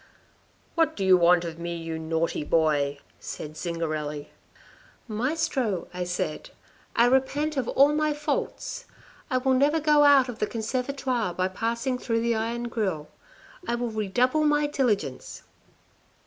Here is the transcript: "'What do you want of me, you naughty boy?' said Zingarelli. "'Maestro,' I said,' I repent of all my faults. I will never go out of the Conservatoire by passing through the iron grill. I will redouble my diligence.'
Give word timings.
"'What 0.73 0.95
do 0.95 1.05
you 1.05 1.15
want 1.15 1.45
of 1.45 1.59
me, 1.59 1.75
you 1.75 1.99
naughty 1.99 2.43
boy?' 2.43 2.97
said 3.19 3.55
Zingarelli. 3.55 4.31
"'Maestro,' 5.07 5.89
I 5.93 6.05
said,' 6.05 6.49
I 6.95 7.05
repent 7.05 7.55
of 7.55 7.67
all 7.67 7.93
my 7.93 8.11
faults. 8.11 8.85
I 9.29 9.37
will 9.37 9.53
never 9.53 9.79
go 9.79 10.03
out 10.03 10.27
of 10.27 10.39
the 10.39 10.47
Conservatoire 10.47 11.35
by 11.35 11.49
passing 11.49 11.99
through 11.99 12.21
the 12.21 12.33
iron 12.33 12.63
grill. 12.63 13.09
I 13.67 13.75
will 13.75 13.91
redouble 13.91 14.43
my 14.43 14.65
diligence.' 14.65 15.43